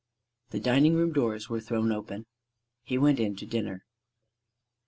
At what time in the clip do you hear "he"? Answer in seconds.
2.81-2.97